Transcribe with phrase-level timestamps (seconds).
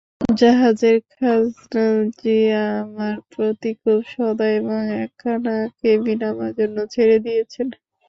[0.37, 2.35] জাহাজের খাজাঞ্চী
[2.75, 7.67] আমার প্রতি খুব সদয় এবং একখানা কেবিন আমার জন্য ছেড়ে দিয়েছেন।